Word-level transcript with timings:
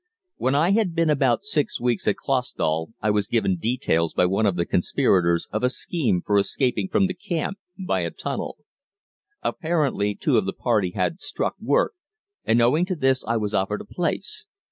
When 0.37 0.55
I 0.55 0.71
had 0.71 0.95
been 0.95 1.11
about 1.11 1.43
six 1.43 1.79
weeks 1.79 2.07
at 2.07 2.15
Clausthal 2.15 2.91
I 3.01 3.11
was 3.11 3.27
given 3.27 3.57
details 3.59 4.15
by 4.15 4.25
one 4.25 4.47
of 4.47 4.55
the 4.55 4.65
conspirators 4.65 5.47
of 5.53 5.61
a 5.61 5.69
scheme 5.69 6.23
for 6.25 6.39
escaping 6.39 6.87
from 6.89 7.05
the 7.05 7.13
camp 7.13 7.59
by 7.77 7.99
a 7.99 8.09
tunnel. 8.09 8.57
Apparently 9.43 10.15
two 10.15 10.39
of 10.39 10.47
the 10.47 10.53
party 10.53 10.93
had 10.95 11.21
struck 11.21 11.55
work, 11.61 11.93
and 12.43 12.59
owing 12.63 12.85
to 12.85 12.95
this 12.95 13.23
I 13.25 13.37
was 13.37 13.53
offered 13.53 13.81
a 13.81 13.85
place. 13.85 14.47